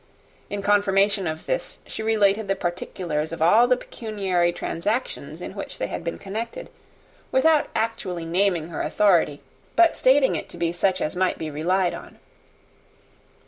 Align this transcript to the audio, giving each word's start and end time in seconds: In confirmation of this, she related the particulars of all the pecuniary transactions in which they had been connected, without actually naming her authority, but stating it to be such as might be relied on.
In 0.49 0.63
confirmation 0.63 1.27
of 1.27 1.45
this, 1.45 1.77
she 1.85 2.01
related 2.01 2.47
the 2.47 2.55
particulars 2.55 3.31
of 3.31 3.39
all 3.39 3.67
the 3.67 3.77
pecuniary 3.77 4.51
transactions 4.51 5.43
in 5.43 5.53
which 5.53 5.77
they 5.77 5.85
had 5.85 6.03
been 6.03 6.17
connected, 6.17 6.71
without 7.31 7.67
actually 7.75 8.25
naming 8.25 8.69
her 8.69 8.81
authority, 8.81 9.41
but 9.75 9.95
stating 9.95 10.35
it 10.35 10.49
to 10.49 10.57
be 10.57 10.71
such 10.71 11.01
as 11.01 11.15
might 11.15 11.37
be 11.37 11.51
relied 11.51 11.93
on. 11.93 12.17